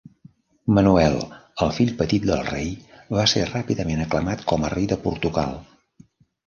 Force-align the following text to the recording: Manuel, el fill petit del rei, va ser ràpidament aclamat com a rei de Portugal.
Manuel, 0.77 1.17
el 1.65 1.73
fill 1.75 1.91
petit 2.01 2.25
del 2.31 2.41
rei, 2.49 2.73
va 3.19 3.29
ser 3.35 3.47
ràpidament 3.53 4.05
aclamat 4.09 4.45
com 4.55 4.65
a 4.71 4.75
rei 4.77 4.93
de 4.95 5.03
Portugal. 5.09 5.59